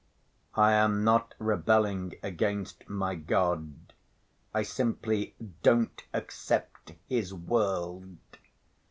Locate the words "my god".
2.89-3.93